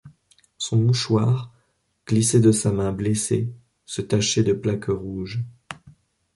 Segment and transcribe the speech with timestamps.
[0.57, 1.53] Son mouchoir,
[2.07, 3.53] glissé de sa main blessée,
[3.85, 5.43] se tachait de plaques rouges.